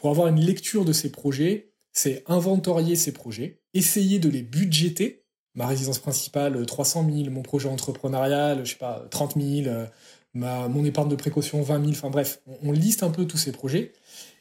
pour 0.00 0.08
avoir 0.08 0.28
une 0.28 0.40
lecture 0.40 0.86
de 0.86 0.94
ces 0.94 1.12
projets, 1.12 1.74
c'est 1.92 2.24
inventorier 2.26 2.96
ces 2.96 3.12
projets, 3.12 3.60
essayer 3.74 4.18
de 4.18 4.30
les 4.30 4.40
budgéter. 4.40 5.26
Ma 5.54 5.66
résidence 5.66 5.98
principale, 5.98 6.64
300 6.64 7.06
000, 7.12 7.30
mon 7.30 7.42
projet 7.42 7.68
entrepreneurial, 7.68 8.64
je 8.64 8.70
sais 8.70 8.78
pas, 8.78 9.06
30 9.10 9.34
000, 9.38 9.68
euh, 9.68 9.84
ma, 10.32 10.68
mon 10.68 10.86
épargne 10.86 11.10
de 11.10 11.16
précaution, 11.16 11.60
20 11.60 11.80
000, 11.80 11.90
enfin 11.90 12.08
bref, 12.08 12.40
on, 12.62 12.72
liste 12.72 13.02
un 13.02 13.10
peu 13.10 13.26
tous 13.26 13.36
ces 13.36 13.52
projets. 13.52 13.92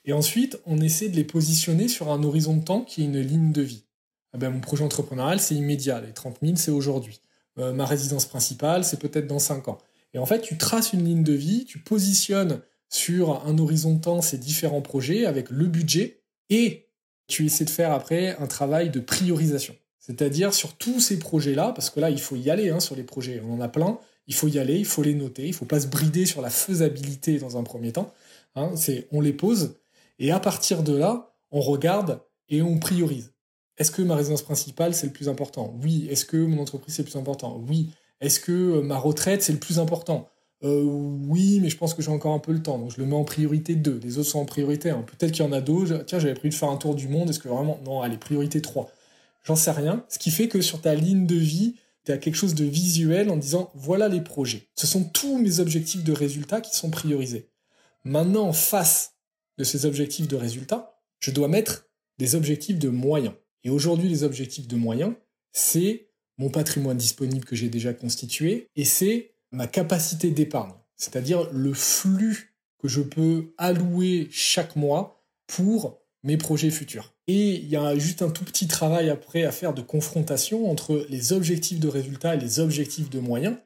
Et 0.06 0.14
ensuite, 0.14 0.58
on 0.66 0.80
essaie 0.80 1.10
de 1.10 1.18
les 1.18 1.26
positionner 1.26 1.90
sur 1.90 2.10
un 2.10 2.24
horizon 2.24 2.56
de 2.56 2.64
temps 2.64 2.82
qui 2.82 3.02
est 3.02 3.06
une 3.06 3.20
ligne 3.20 3.52
de 3.52 3.62
vie. 3.62 3.84
Ah 4.32 4.38
ben, 4.38 4.52
mon 4.52 4.62
projet 4.62 4.86
entrepreneurial, 4.86 5.42
c'est 5.42 5.56
immédiat, 5.56 6.00
les 6.00 6.14
30 6.14 6.38
000, 6.42 6.56
c'est 6.56 6.72
aujourd'hui. 6.72 7.20
Euh, 7.58 7.74
ma 7.74 7.86
résidence 7.86 8.26
principale, 8.26 8.86
c'est 8.86 9.00
peut-être 9.00 9.28
dans 9.28 9.40
5 9.40 9.68
ans. 9.68 9.80
Et 10.14 10.20
en 10.20 10.26
fait, 10.26 10.40
tu 10.40 10.58
traces 10.58 10.94
une 10.94 11.04
ligne 11.04 11.24
de 11.24 11.34
vie, 11.34 11.66
tu 11.66 11.80
positionnes 11.80 12.62
sur 12.90 13.46
un 13.46 13.58
horizon 13.58 13.96
de 13.96 14.02
temps 14.02 14.22
ces 14.22 14.38
différents 14.38 14.82
projets 14.82 15.26
avec 15.26 15.50
le 15.50 15.68
budget 15.68 16.24
et 16.50 16.90
tu 17.28 17.46
essaies 17.46 17.66
de 17.66 17.70
faire 17.70 17.92
après 17.92 18.36
un 18.38 18.48
travail 18.48 18.90
de 18.90 19.00
priorisation. 19.00 19.76
C'est-à-dire 20.00 20.54
sur 20.54 20.74
tous 20.76 21.00
ces 21.00 21.20
projets-là, 21.20 21.72
parce 21.76 21.92
que 21.92 22.00
là, 22.00 22.10
il 22.10 22.20
faut 22.20 22.36
y 22.36 22.50
aller 22.50 22.70
hein, 22.70 22.80
sur 22.80 22.96
les 22.96 23.04
projets, 23.04 23.42
on 23.46 23.54
en 23.54 23.62
a 23.62 23.68
plein, 23.68 24.00
il 24.26 24.34
faut 24.34 24.48
y 24.48 24.58
aller, 24.58 24.78
il 24.78 24.86
faut 24.86 25.04
les 25.04 25.14
noter, 25.14 25.48
il 25.48 25.54
faut 25.54 25.66
pas 25.66 25.80
se 25.80 25.88
brider 25.88 26.26
sur 26.26 26.42
la 26.42 26.50
faisabilité 26.50 27.38
dans 27.38 27.58
un 27.58 27.64
premier 27.64 27.92
temps. 27.92 28.12
Hein, 28.56 28.72
c'est 28.76 29.08
on 29.12 29.22
les 29.22 29.34
pose 29.34 29.76
et 30.18 30.32
à 30.32 30.40
partir 30.40 30.84
de 30.84 30.96
là, 30.96 31.36
on 31.52 31.62
regarde 31.62 32.22
et 32.50 32.62
on 32.62 32.80
priorise. 32.80 33.34
Est-ce 33.78 33.92
que 33.92 34.02
ma 34.02 34.16
résidence 34.16 34.42
principale, 34.42 34.94
c'est 34.94 35.08
le 35.08 35.14
plus 35.14 35.30
important? 35.30 35.74
Oui. 35.82 36.08
Est-ce 36.10 36.26
que 36.26 36.38
mon 36.38 36.62
entreprise, 36.62 36.96
c'est 36.96 37.04
le 37.04 37.10
plus 37.10 37.18
important? 37.18 37.64
Oui. 37.68 37.92
Est-ce 38.20 38.40
que 38.40 38.82
ma 38.82 38.98
retraite, 38.98 39.42
c'est 39.42 39.54
le 39.54 39.60
plus 39.60 39.80
important? 39.80 40.30
Euh, 40.64 40.84
Oui, 40.84 41.60
mais 41.62 41.70
je 41.70 41.78
pense 41.78 41.94
que 41.94 42.02
j'ai 42.02 42.12
encore 42.12 42.34
un 42.34 42.40
peu 42.40 42.52
le 42.52 42.62
temps. 42.62 42.78
Donc 42.78 42.92
je 42.92 43.00
le 43.00 43.06
mets 43.06 43.16
en 43.16 43.24
priorité 43.24 43.76
2. 43.76 44.00
Les 44.04 44.18
autres 44.18 44.30
sont 44.30 44.40
en 44.40 44.46
priorité 44.46 44.90
1. 44.90 45.02
Peut-être 45.04 45.32
qu'il 45.32 45.46
y 45.46 45.48
en 45.48 45.52
a 45.52 45.62
d'autres. 45.62 46.04
Tiens, 46.06 46.20
j'avais 46.20 46.34
prévu 46.34 46.50
de 46.50 46.56
faire 46.56 46.70
un 46.70 46.78
tour 46.78 46.96
du 46.96 47.08
monde. 47.08 47.30
Est-ce 47.30 47.40
que 47.40 47.48
vraiment... 47.48 47.80
Non, 47.86 48.02
allez, 48.02 48.18
priorité 48.18 48.62
3. 48.62 48.92
J'en 49.44 49.56
sais 49.56 49.72
rien. 49.72 50.06
Ce 50.10 50.20
qui 50.20 50.32
fait 50.32 50.48
que 50.48 50.62
sur 50.62 50.82
ta 50.82 50.96
ligne 50.96 51.26
de 51.26 51.36
vie, 51.36 51.76
tu 52.06 52.12
as 52.12 52.18
quelque 52.18 52.36
chose 52.36 52.56
de 52.56 52.66
visuel 52.66 53.30
en 53.30 53.38
disant, 53.38 53.72
voilà 53.76 54.08
les 54.08 54.22
projets. 54.22 54.68
Ce 54.76 54.88
sont 54.88 55.04
tous 55.04 55.38
mes 55.38 55.60
objectifs 55.60 56.04
de 56.04 56.14
résultats 56.14 56.62
qui 56.62 56.76
sont 56.76 56.90
priorisés. 56.90 57.50
Maintenant, 58.04 58.48
en 58.48 58.54
face 58.54 59.16
de 59.58 59.64
ces 59.64 59.86
objectifs 59.86 60.28
de 60.28 60.36
résultats, 60.36 61.00
je 61.20 61.32
dois 61.32 61.48
mettre 61.48 61.86
des 62.18 62.36
objectifs 62.36 62.80
de 62.80 62.90
moyens. 62.90 63.34
Et 63.64 63.70
aujourd'hui, 63.70 64.10
les 64.10 64.24
objectifs 64.24 64.68
de 64.68 64.76
moyens, 64.76 65.14
c'est 65.52 66.10
mon 66.38 66.50
patrimoine 66.50 66.98
disponible 66.98 67.46
que 67.46 67.56
j'ai 67.56 67.70
déjà 67.70 67.94
constitué 67.94 68.68
et 68.76 68.86
c'est 68.86 69.34
ma 69.52 69.68
capacité 69.68 70.32
d'épargne, 70.32 70.74
c'est-à-dire 70.96 71.50
le 71.52 71.74
flux 71.74 72.56
que 72.80 72.88
je 72.88 73.02
peux 73.02 73.54
allouer 73.58 74.28
chaque 74.32 74.76
mois 74.76 75.24
pour 75.48 76.00
mes 76.24 76.38
projets 76.38 76.70
futurs. 76.70 77.14
Et 77.28 77.56
il 77.56 77.68
y 77.68 77.76
a 77.76 77.98
juste 77.98 78.22
un 78.22 78.30
tout 78.30 78.44
petit 78.44 78.68
travail 78.68 79.10
après 79.10 79.44
à 79.44 79.52
faire 79.52 79.74
de 79.74 79.82
confrontation 79.82 80.70
entre 80.70 81.06
les 81.10 81.34
objectifs 81.34 81.80
de 81.80 81.88
résultats 81.88 82.36
et 82.36 82.40
les 82.40 82.60
objectifs 82.60 83.10
de 83.10 83.20
moyens 83.20 83.58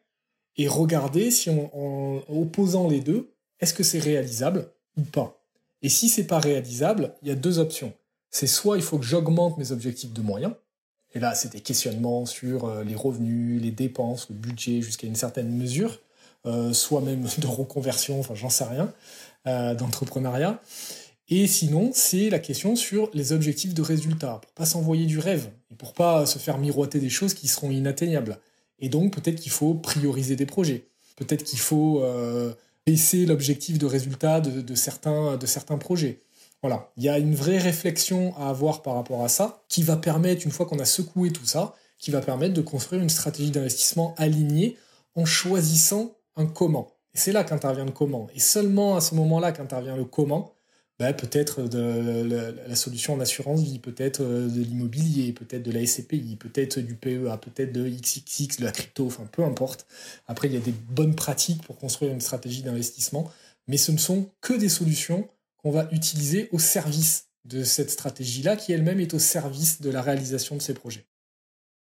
et 0.57 0.67
regarder 0.67 1.31
si 1.31 1.49
en 1.49 2.21
opposant 2.29 2.87
les 2.87 2.99
deux, 2.99 3.33
est-ce 3.59 3.73
que 3.73 3.83
c'est 3.83 3.99
réalisable 3.99 4.71
ou 4.97 5.01
pas. 5.01 5.43
Et 5.81 5.89
si 5.89 6.09
c'est 6.09 6.27
pas 6.27 6.39
réalisable, 6.39 7.15
il 7.21 7.29
y 7.29 7.31
a 7.31 7.35
deux 7.35 7.59
options. 7.59 7.93
C'est 8.29 8.47
soit 8.47 8.77
il 8.77 8.83
faut 8.83 8.97
que 8.97 9.05
j'augmente 9.05 9.57
mes 9.57 9.71
objectifs 9.71 10.13
de 10.13 10.21
moyens, 10.21 10.53
et 11.13 11.19
là 11.19 11.35
c'est 11.35 11.51
des 11.51 11.61
questionnements 11.61 12.25
sur 12.25 12.65
euh, 12.65 12.83
les 12.83 12.95
revenus, 12.95 13.61
les 13.61 13.71
dépenses, 13.71 14.27
le 14.29 14.35
budget 14.35 14.81
jusqu'à 14.81 15.07
une 15.07 15.15
certaine 15.15 15.49
mesure, 15.49 15.99
euh, 16.45 16.73
soit 16.73 17.01
même 17.01 17.27
de 17.37 17.47
reconversion, 17.47 18.19
enfin 18.19 18.35
j'en 18.35 18.49
sais 18.49 18.65
rien, 18.65 18.93
euh, 19.47 19.75
d'entrepreneuriat. 19.75 20.61
Et 21.29 21.47
sinon, 21.47 21.91
c'est 21.93 22.29
la 22.29 22.37
question 22.37 22.75
sur 22.75 23.09
les 23.13 23.31
objectifs 23.31 23.73
de 23.73 23.81
résultat, 23.81 24.39
pour 24.41 24.51
pas 24.51 24.65
s'envoyer 24.65 25.05
du 25.05 25.19
rêve, 25.19 25.49
et 25.71 25.75
pour 25.75 25.93
pas 25.93 26.25
se 26.25 26.37
faire 26.37 26.57
miroiter 26.57 26.99
des 26.99 27.09
choses 27.09 27.33
qui 27.33 27.47
seront 27.47 27.71
inatteignables. 27.71 28.39
Et 28.79 28.89
donc 28.89 29.13
peut-être 29.13 29.39
qu'il 29.39 29.51
faut 29.51 29.73
prioriser 29.73 30.35
des 30.35 30.45
projets, 30.45 30.85
peut-être 31.15 31.43
qu'il 31.43 31.59
faut 31.59 32.03
baisser 32.85 33.25
l'objectif 33.25 33.79
de 33.79 33.85
résultat 33.85 34.41
de, 34.41 34.61
de 34.61 34.75
certains 34.75 35.77
projets. 35.77 36.19
Voilà, 36.63 36.89
il 36.95 37.03
y 37.03 37.09
a 37.09 37.19
une 37.19 37.35
vraie 37.35 37.57
réflexion 37.57 38.33
à 38.37 38.47
avoir 38.47 38.83
par 38.83 38.95
rapport 38.95 39.21
à 39.21 39.27
ça, 39.27 39.61
qui 39.67 39.83
va 39.83 39.97
permettre, 39.97 40.45
une 40.45 40.51
fois 40.51 40.65
qu'on 40.65 40.79
a 40.79 40.85
secoué 40.85 41.29
tout 41.29 41.45
ça, 41.45 41.75
qui 41.99 42.09
va 42.09 42.21
permettre 42.21 42.53
de 42.53 42.61
construire 42.61 43.01
une 43.01 43.09
stratégie 43.09 43.51
d'investissement 43.51 44.15
alignée 44.17 44.77
en 45.15 45.25
choisissant 45.25 46.15
un 46.37 46.45
comment. 46.45 46.93
Et 47.13 47.17
c'est 47.17 47.33
là 47.33 47.43
qu'intervient 47.43 47.83
le 47.83 47.91
comment. 47.91 48.29
Et 48.33 48.39
seulement 48.39 48.95
à 48.95 49.01
ce 49.01 49.13
moment-là 49.15 49.51
qu'intervient 49.51 49.97
le 49.97 50.05
comment, 50.05 50.53
bah, 50.99 51.11
peut-être 51.11 51.63
de 51.63 52.55
la, 52.65 52.75
solution 52.77 53.13
en 53.13 53.19
assurance 53.19 53.61
vie, 53.61 53.79
peut-être 53.79 54.23
de 54.23 54.61
l'immobilier, 54.61 55.33
peut-être 55.33 55.63
de 55.63 55.71
la 55.71 55.85
SCPI, 55.85 56.37
peut-être 56.37 56.79
du 56.79 56.95
PEA, 56.95 57.37
peut-être 57.41 57.73
de 57.73 57.89
XXX, 57.89 58.59
de 58.59 58.63
la 58.63 58.71
crypto, 58.71 59.07
enfin 59.07 59.27
peu 59.29 59.43
importe. 59.43 59.85
Après, 60.27 60.47
il 60.47 60.53
y 60.53 60.57
a 60.57 60.61
des 60.61 60.71
bonnes 60.71 61.15
pratiques 61.15 61.61
pour 61.63 61.77
construire 61.77 62.13
une 62.13 62.21
stratégie 62.21 62.63
d'investissement, 62.63 63.29
mais 63.67 63.75
ce 63.75 63.91
ne 63.91 63.97
sont 63.97 64.29
que 64.39 64.53
des 64.53 64.69
solutions 64.69 65.27
qu'on 65.63 65.71
va 65.71 65.87
utiliser 65.91 66.49
au 66.51 66.59
service 66.59 67.29
de 67.45 67.63
cette 67.63 67.89
stratégie-là, 67.89 68.55
qui 68.55 68.73
elle-même 68.73 68.99
est 68.99 69.13
au 69.13 69.19
service 69.19 69.81
de 69.81 69.89
la 69.89 70.01
réalisation 70.01 70.55
de 70.55 70.61
ces 70.61 70.73
projets. 70.73 71.05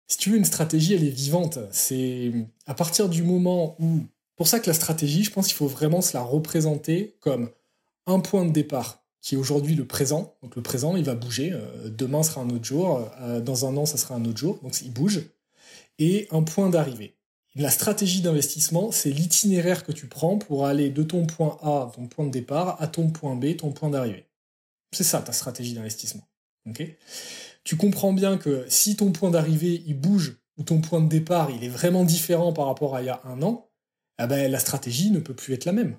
Si 0.07 0.17
tu 0.17 0.31
veux, 0.31 0.39
une 0.39 0.45
stratégie, 0.45 0.95
elle 0.95 1.05
est 1.05 1.11
vivante. 1.11 1.59
C'est 1.71 2.33
à 2.67 2.75
partir 2.75 3.09
du 3.09 3.23
moment 3.23 3.77
où... 3.79 4.01
Pour 4.37 4.47
ça 4.47 4.61
que 4.61 4.69
la 4.69 4.75
stratégie, 4.75 5.25
je 5.25 5.33
pense 5.33 5.49
qu'il 5.49 5.57
faut 5.57 5.67
vraiment 5.67 6.01
se 6.01 6.17
la 6.17 6.23
représenter 6.23 7.17
comme 7.21 7.51
un 8.07 8.21
point 8.21 8.45
de 8.45 8.53
départ 8.53 9.03
qui 9.21 9.35
est 9.35 9.39
aujourd'hui 9.39 9.75
le 9.75 9.85
présent. 9.85 10.37
Donc 10.43 10.55
le 10.55 10.63
présent, 10.63 10.97
il 10.97 11.05
va 11.05 11.17
bouger. 11.17 11.53
demain 11.87 12.23
sera 12.23 12.41
un 12.43 12.51
autre 12.51 12.65
jour. 12.65 13.11
dans 13.43 13.67
un 13.67 13.77
an, 13.77 13.85
ça 13.85 13.97
sera 13.97 14.15
un 14.15 14.25
autre 14.25 14.39
jour. 14.39 14.61
Donc 14.63 14.81
il 14.81 14.93
bouge. 14.93 15.23
Et 15.99 16.29
un 16.31 16.45
point 16.45 16.71
d'arrivée. 16.71 17.18
La 17.55 17.71
stratégie 17.71 18.21
d'investissement, 18.21 18.93
c'est 18.93 19.11
l'itinéraire 19.11 19.85
que 19.85 19.93
tu 19.93 20.07
prends 20.07 20.39
pour 20.39 20.67
aller 20.67 20.91
de 20.91 21.03
ton 21.03 21.27
point 21.27 21.59
A, 21.63 21.91
ton 21.95 22.07
point 22.07 22.27
de 22.27 22.31
départ, 22.31 22.81
à 22.81 22.87
ton 22.87 23.11
point 23.11 23.35
B, 23.35 23.57
ton 23.57 23.73
point 23.73 23.91
d'arrivée. 23.91 24.27
C'est 24.93 25.05
ça 25.05 25.21
ta 25.21 25.33
stratégie 25.33 25.75
d'investissement. 25.75 26.29
Tu 27.65 27.77
comprends 27.77 28.13
bien 28.13 28.39
que 28.39 28.67
si 28.69 28.97
ton 28.97 29.13
point 29.13 29.31
d'arrivée 29.31 29.83
il 29.87 29.99
bouge 29.99 30.39
ou 30.57 30.63
ton 30.63 30.81
point 30.81 31.01
de 31.01 31.09
départ 31.09 31.51
il 31.51 31.65
est 31.65 31.69
vraiment 31.69 32.05
différent 32.05 32.53
par 32.53 32.67
rapport 32.67 32.95
à 32.95 33.03
il 33.03 33.07
y 33.07 33.11
a 33.11 33.21
un 33.25 33.43
an, 33.43 33.71
eh 34.23 34.27
ben, 34.27 34.51
la 34.51 34.59
stratégie 34.59 35.11
ne 35.11 35.21
peut 35.21 35.35
plus 35.35 35.55
être 35.55 35.65
la 35.65 35.73
même. 35.73 35.99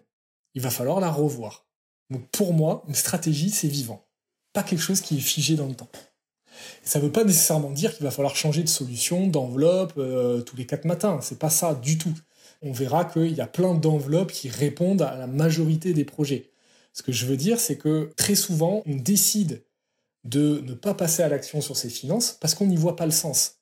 Il 0.54 0.62
va 0.62 0.70
falloir 0.70 1.00
la 1.00 1.10
revoir. 1.10 1.68
Donc 2.10 2.28
pour 2.30 2.54
moi, 2.54 2.84
une 2.88 2.96
stratégie, 2.96 3.50
c'est 3.50 3.68
vivant. 3.68 4.08
Pas 4.54 4.64
quelque 4.64 4.82
chose 4.82 5.02
qui 5.02 5.18
est 5.18 5.22
figé 5.22 5.56
dans 5.56 5.68
le 5.68 5.76
temps. 5.76 5.90
Ça 6.84 7.00
ne 7.00 7.06
veut 7.06 7.12
pas 7.12 7.24
nécessairement 7.24 7.72
dire 7.72 7.96
qu'il 7.96 8.04
va 8.04 8.12
falloir 8.12 8.36
changer 8.36 8.64
de 8.64 8.70
solution, 8.70 9.28
d'enveloppe 9.28 9.94
euh, 9.98 10.42
tous 10.42 10.56
les 10.56 10.66
quatre 10.66 10.86
matins. 10.86 11.20
C'est 11.22 11.40
pas 11.40 11.50
ça 11.50 11.76
du 11.76 11.98
tout. 11.98 12.14
On 12.62 12.72
verra 12.72 13.06
qu'il 13.06 13.34
y 13.34 13.42
a 13.42 13.48
plein 13.48 13.74
d'enveloppes 13.74 14.32
qui 14.32 14.50
répondent 14.50 15.02
à 15.02 15.16
la 15.16 15.28
majorité 15.28 15.94
des 15.94 16.06
projets. 16.06 16.50
Ce 16.94 17.04
que 17.04 17.12
je 17.12 17.26
veux 17.26 17.38
dire, 17.38 17.60
c'est 17.60 17.78
que 17.78 18.10
très 18.18 18.36
souvent, 18.36 18.84
on 18.86 18.96
décide 18.96 19.64
de 20.26 20.62
ne 20.66 20.74
pas 20.74 20.94
passer 20.94 21.24
à 21.24 21.30
l'action 21.30 21.62
sur 21.62 21.78
ses 21.78 21.90
finances 21.90 22.38
parce 22.42 22.56
qu'on 22.56 22.66
n'y 22.66 22.76
voit 22.76 22.96
pas 22.96 23.06
le 23.06 23.12
sens. 23.12 23.60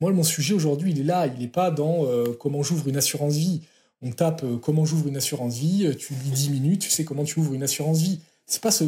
Moi, 0.00 0.12
mon 0.12 0.22
sujet 0.22 0.54
aujourd'hui, 0.54 0.92
il 0.92 1.00
est 1.00 1.04
là. 1.04 1.26
Il 1.26 1.40
n'est 1.40 1.48
pas 1.48 1.70
dans 1.70 2.04
euh, 2.04 2.36
comment 2.38 2.62
j'ouvre 2.62 2.88
une 2.88 2.96
assurance 2.96 3.34
vie. 3.34 3.62
On 4.02 4.12
tape 4.12 4.44
euh, 4.44 4.58
comment 4.58 4.84
j'ouvre 4.84 5.08
une 5.08 5.16
assurance 5.16 5.56
vie, 5.56 5.96
tu 5.96 6.12
lis 6.12 6.30
10 6.30 6.50
minutes, 6.50 6.82
tu 6.82 6.90
sais 6.90 7.04
comment 7.04 7.24
tu 7.24 7.40
ouvres 7.40 7.54
une 7.54 7.62
assurance 7.62 7.98
vie. 7.98 8.20
C'est 8.46 8.62
pas 8.62 8.70
ce... 8.70 8.84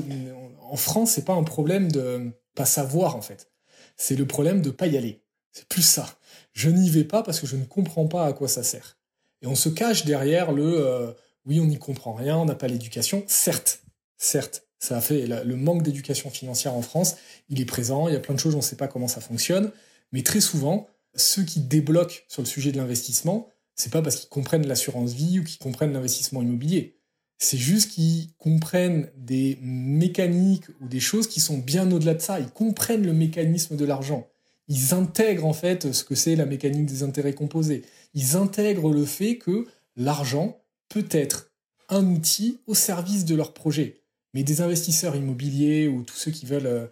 En 0.70 0.76
France, 0.76 1.12
c'est 1.12 1.24
pas 1.24 1.32
un 1.32 1.44
problème 1.44 1.90
de 1.90 2.30
pas 2.58 2.66
savoir 2.66 3.14
en 3.14 3.22
fait. 3.22 3.50
C'est 3.96 4.16
le 4.16 4.26
problème 4.26 4.62
de 4.62 4.70
pas 4.70 4.88
y 4.88 4.96
aller. 4.96 5.22
C'est 5.52 5.66
plus 5.68 5.82
ça. 5.82 6.18
Je 6.52 6.68
n'y 6.68 6.90
vais 6.90 7.04
pas 7.04 7.22
parce 7.22 7.38
que 7.38 7.46
je 7.46 7.56
ne 7.56 7.64
comprends 7.64 8.08
pas 8.08 8.26
à 8.26 8.32
quoi 8.32 8.48
ça 8.48 8.64
sert. 8.64 8.98
Et 9.42 9.46
on 9.46 9.54
se 9.54 9.68
cache 9.68 10.04
derrière 10.04 10.50
le 10.50 10.86
euh, 10.86 11.12
oui, 11.46 11.60
on 11.60 11.66
n'y 11.66 11.78
comprend 11.78 12.12
rien, 12.12 12.36
on 12.36 12.44
n'a 12.44 12.56
pas 12.56 12.66
l'éducation. 12.66 13.22
Certes, 13.28 13.82
certes, 14.18 14.64
ça 14.80 14.96
a 14.96 15.00
fait 15.00 15.26
le 15.26 15.56
manque 15.56 15.82
d'éducation 15.82 16.30
financière 16.30 16.74
en 16.74 16.82
France, 16.82 17.16
il 17.48 17.60
est 17.60 17.64
présent, 17.64 18.08
il 18.08 18.14
y 18.14 18.16
a 18.16 18.20
plein 18.20 18.34
de 18.34 18.40
choses, 18.40 18.54
on 18.54 18.58
ne 18.58 18.62
sait 18.62 18.76
pas 18.76 18.88
comment 18.88 19.08
ça 19.08 19.20
fonctionne, 19.20 19.72
mais 20.12 20.22
très 20.22 20.40
souvent, 20.40 20.88
ceux 21.14 21.44
qui 21.44 21.60
débloquent 21.60 22.16
sur 22.28 22.42
le 22.42 22.46
sujet 22.46 22.70
de 22.72 22.76
l'investissement, 22.76 23.48
c'est 23.74 23.92
pas 23.92 24.02
parce 24.02 24.16
qu'ils 24.16 24.28
comprennent 24.28 24.66
l'assurance 24.66 25.12
vie 25.12 25.40
ou 25.40 25.44
qu'ils 25.44 25.58
comprennent 25.58 25.92
l'investissement 25.92 26.42
immobilier. 26.42 26.97
C'est 27.38 27.58
juste 27.58 27.92
qu'ils 27.92 28.28
comprennent 28.38 29.10
des 29.16 29.58
mécaniques 29.62 30.68
ou 30.80 30.88
des 30.88 31.00
choses 31.00 31.28
qui 31.28 31.40
sont 31.40 31.58
bien 31.58 31.90
au-delà 31.92 32.14
de 32.14 32.20
ça. 32.20 32.40
Ils 32.40 32.50
comprennent 32.50 33.06
le 33.06 33.12
mécanisme 33.12 33.76
de 33.76 33.84
l'argent. 33.84 34.26
Ils 34.66 34.92
intègrent 34.92 35.46
en 35.46 35.52
fait 35.52 35.92
ce 35.92 36.04
que 36.04 36.14
c'est 36.14 36.36
la 36.36 36.46
mécanique 36.46 36.86
des 36.86 37.02
intérêts 37.02 37.34
composés. 37.34 37.82
Ils 38.14 38.36
intègrent 38.36 38.92
le 38.92 39.04
fait 39.04 39.38
que 39.38 39.66
l'argent 39.96 40.60
peut 40.88 41.06
être 41.10 41.52
un 41.88 42.04
outil 42.06 42.58
au 42.66 42.74
service 42.74 43.24
de 43.24 43.34
leur 43.34 43.54
projet. 43.54 44.02
Mais 44.34 44.42
des 44.42 44.60
investisseurs 44.60 45.16
immobiliers 45.16 45.88
ou 45.88 46.02
tous 46.02 46.16
ceux 46.16 46.30
qui 46.30 46.44
veulent, 46.44 46.66
euh, 46.66 46.86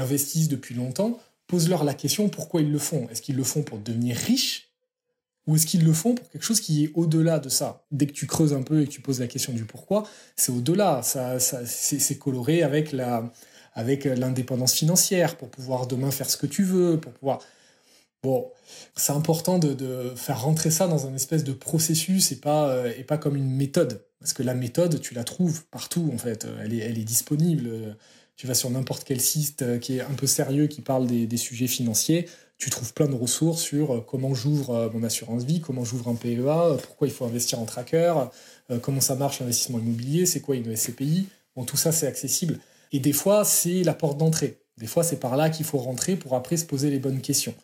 investissent 0.00 0.48
depuis 0.48 0.74
longtemps, 0.74 1.18
posent-leur 1.46 1.84
la 1.84 1.94
question 1.94 2.28
pourquoi 2.28 2.60
ils 2.60 2.72
le 2.72 2.78
font? 2.78 3.08
Est-ce 3.08 3.22
qu'ils 3.22 3.36
le 3.36 3.44
font 3.44 3.62
pour 3.62 3.78
devenir 3.78 4.16
riches? 4.16 4.67
Ou 5.48 5.56
est-ce 5.56 5.66
qu'ils 5.66 5.84
le 5.84 5.94
font 5.94 6.14
pour 6.14 6.28
quelque 6.28 6.42
chose 6.42 6.60
qui 6.60 6.84
est 6.84 6.90
au-delà 6.94 7.38
de 7.38 7.48
ça? 7.48 7.82
Dès 7.90 8.06
que 8.06 8.12
tu 8.12 8.26
creuses 8.26 8.52
un 8.52 8.62
peu 8.62 8.82
et 8.82 8.84
que 8.84 8.90
tu 8.90 9.00
poses 9.00 9.18
la 9.18 9.26
question 9.26 9.54
du 9.54 9.64
pourquoi, 9.64 10.06
c'est 10.36 10.52
au-delà. 10.52 11.00
Ça, 11.02 11.40
c'est 11.40 12.18
coloré 12.18 12.62
avec 12.62 12.92
la, 12.92 13.32
avec 13.72 14.04
l'indépendance 14.04 14.74
financière 14.74 15.36
pour 15.36 15.48
pouvoir 15.48 15.86
demain 15.86 16.10
faire 16.10 16.28
ce 16.28 16.36
que 16.36 16.46
tu 16.46 16.64
veux, 16.64 17.00
pour 17.00 17.12
pouvoir. 17.12 17.40
Bon, 18.22 18.50
c'est 18.94 19.12
important 19.12 19.58
de, 19.58 20.12
faire 20.16 20.42
rentrer 20.42 20.70
ça 20.70 20.86
dans 20.86 21.06
un 21.06 21.14
espèce 21.14 21.44
de 21.44 21.54
processus 21.54 22.30
et 22.30 22.36
pas, 22.36 22.86
et 22.98 23.04
pas 23.04 23.16
comme 23.16 23.34
une 23.34 23.50
méthode. 23.50 24.04
Parce 24.20 24.34
que 24.34 24.42
la 24.42 24.54
méthode, 24.54 25.00
tu 25.00 25.14
la 25.14 25.24
trouves 25.24 25.64
partout, 25.70 26.10
en 26.12 26.18
fait. 26.18 26.46
Elle 26.62 26.74
est, 26.74 26.78
elle 26.78 26.98
est 26.98 27.04
disponible. 27.04 27.96
Tu 28.36 28.46
vas 28.46 28.54
sur 28.54 28.68
n'importe 28.68 29.04
quel 29.04 29.20
site 29.20 29.64
qui 29.80 29.96
est 29.96 30.02
un 30.02 30.14
peu 30.14 30.26
sérieux, 30.26 30.66
qui 30.66 30.82
parle 30.82 31.06
des 31.06 31.36
sujets 31.38 31.68
financiers 31.68 32.28
tu 32.58 32.70
trouves 32.70 32.92
plein 32.92 33.06
de 33.06 33.14
ressources 33.14 33.62
sur 33.62 33.94
euh, 33.94 34.00
comment 34.00 34.34
j'ouvre 34.34 34.70
euh, 34.70 34.90
mon 34.92 35.04
assurance 35.04 35.44
vie, 35.44 35.60
comment 35.60 35.84
j'ouvre 35.84 36.08
un 36.08 36.16
PEA, 36.16 36.40
euh, 36.40 36.76
pourquoi 36.76 37.06
il 37.06 37.12
faut 37.12 37.24
investir 37.24 37.60
en 37.60 37.64
tracker, 37.64 38.14
comment 38.82 39.00
ça 39.00 39.14
marche 39.14 39.40
l'investissement 39.40 39.78
immobilier, 39.78 40.26
c'est 40.26 40.40
quoi 40.40 40.56
une 40.56 40.76
SCPI. 40.76 41.28
Bon, 41.56 41.64
tout 41.64 41.78
ça, 41.78 41.90
c'est 41.90 42.06
accessible. 42.06 42.58
Et 42.92 42.98
des 42.98 43.14
fois, 43.14 43.44
c'est 43.44 43.82
la 43.82 43.94
porte 43.94 44.18
d'entrée. 44.18 44.58
Des 44.76 44.86
fois, 44.86 45.02
c'est 45.02 45.18
par 45.18 45.36
là 45.36 45.48
qu'il 45.48 45.64
faut 45.64 45.78
rentrer 45.78 46.16
pour 46.16 46.34
après 46.34 46.58
se 46.58 46.66
poser 46.66 46.90
les 46.90 46.98
bonnes 46.98 47.22
questions. 47.22 47.54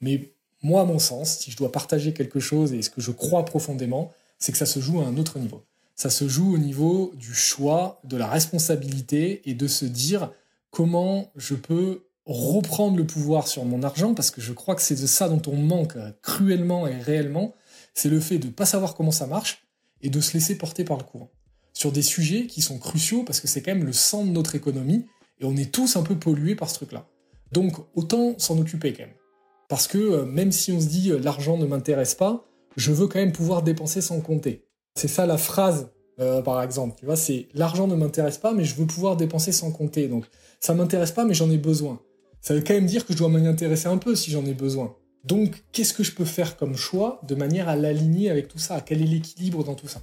Mais 0.00 0.32
moi, 0.62 0.82
à 0.82 0.84
mon 0.84 0.98
sens, 0.98 1.38
si 1.38 1.52
je 1.52 1.56
dois 1.56 1.70
partager 1.70 2.12
quelque 2.12 2.40
chose 2.40 2.72
et 2.72 2.82
ce 2.82 2.90
que 2.90 3.00
je 3.00 3.12
crois 3.12 3.44
profondément, 3.44 4.12
c'est 4.38 4.50
que 4.50 4.58
ça 4.58 4.66
se 4.66 4.80
joue 4.80 5.00
à 5.00 5.04
un 5.04 5.16
autre 5.18 5.38
niveau. 5.38 5.62
Ça 5.94 6.10
se 6.10 6.26
joue 6.26 6.54
au 6.54 6.58
niveau 6.58 7.12
du 7.14 7.32
choix, 7.32 8.00
de 8.04 8.16
la 8.16 8.26
responsabilité 8.26 9.48
et 9.48 9.54
de 9.54 9.68
se 9.68 9.84
dire 9.84 10.32
comment 10.70 11.30
je 11.36 11.54
peux 11.54 12.02
reprendre 12.26 12.96
le 12.96 13.06
pouvoir 13.06 13.48
sur 13.48 13.64
mon 13.64 13.82
argent, 13.82 14.14
parce 14.14 14.30
que 14.30 14.40
je 14.40 14.52
crois 14.52 14.74
que 14.74 14.82
c'est 14.82 15.00
de 15.00 15.06
ça 15.06 15.28
dont 15.28 15.42
on 15.50 15.56
manque 15.56 15.96
euh, 15.96 16.12
cruellement 16.22 16.86
et 16.86 16.96
réellement, 16.96 17.54
c'est 17.94 18.08
le 18.08 18.20
fait 18.20 18.38
de 18.38 18.46
ne 18.46 18.52
pas 18.52 18.66
savoir 18.66 18.94
comment 18.94 19.10
ça 19.10 19.26
marche 19.26 19.66
et 20.02 20.10
de 20.10 20.20
se 20.20 20.34
laisser 20.34 20.56
porter 20.56 20.84
par 20.84 20.98
le 20.98 21.04
courant. 21.04 21.30
Sur 21.72 21.92
des 21.92 22.02
sujets 22.02 22.46
qui 22.46 22.62
sont 22.62 22.78
cruciaux, 22.78 23.24
parce 23.24 23.40
que 23.40 23.48
c'est 23.48 23.62
quand 23.62 23.74
même 23.74 23.84
le 23.84 23.92
sang 23.92 24.24
de 24.24 24.30
notre 24.30 24.54
économie, 24.54 25.06
et 25.40 25.44
on 25.44 25.56
est 25.56 25.72
tous 25.72 25.96
un 25.96 26.02
peu 26.02 26.16
pollués 26.16 26.54
par 26.54 26.68
ce 26.68 26.74
truc-là. 26.74 27.08
Donc 27.52 27.76
autant 27.94 28.38
s'en 28.38 28.58
occuper 28.58 28.92
quand 28.92 29.04
même. 29.04 29.14
Parce 29.68 29.86
que 29.86 29.98
euh, 29.98 30.24
même 30.24 30.52
si 30.52 30.72
on 30.72 30.80
se 30.80 30.86
dit 30.86 31.10
euh, 31.10 31.18
l'argent 31.18 31.56
ne 31.56 31.66
m'intéresse 31.66 32.14
pas, 32.14 32.46
je 32.76 32.92
veux 32.92 33.08
quand 33.08 33.18
même 33.18 33.32
pouvoir 33.32 33.62
dépenser 33.62 34.00
sans 34.00 34.20
compter. 34.20 34.66
C'est 34.94 35.08
ça 35.08 35.26
la 35.26 35.38
phrase, 35.38 35.90
par 36.44 36.62
exemple. 36.62 36.96
Tu 36.98 37.06
vois, 37.06 37.16
c'est 37.16 37.48
l'argent 37.54 37.86
ne 37.86 37.94
m'intéresse 37.94 38.38
pas, 38.38 38.52
mais 38.52 38.64
je 38.64 38.74
veux 38.74 38.86
pouvoir 38.86 39.16
dépenser 39.16 39.52
sans 39.52 39.72
compter. 39.72 40.06
Donc 40.06 40.26
ça 40.60 40.74
m'intéresse 40.74 41.12
pas, 41.12 41.24
mais 41.24 41.34
j'en 41.34 41.50
ai 41.50 41.56
besoin 41.56 42.00
ça 42.40 42.54
veut 42.54 42.62
quand 42.66 42.74
même 42.74 42.86
dire 42.86 43.06
que 43.06 43.12
je 43.12 43.18
dois 43.18 43.28
m'y 43.28 43.46
intéresser 43.46 43.88
un 43.88 43.98
peu 43.98 44.14
si 44.14 44.30
j'en 44.30 44.44
ai 44.46 44.54
besoin. 44.54 44.96
Donc, 45.24 45.64
qu'est-ce 45.72 45.92
que 45.92 46.02
je 46.02 46.12
peux 46.12 46.24
faire 46.24 46.56
comme 46.56 46.76
choix 46.76 47.20
de 47.28 47.34
manière 47.34 47.68
à 47.68 47.76
l'aligner 47.76 48.30
avec 48.30 48.48
tout 48.48 48.58
ça? 48.58 48.80
Quel 48.80 49.02
est 49.02 49.06
l'équilibre 49.06 49.64
dans 49.64 49.74
tout 49.74 49.88
ça? 49.88 50.00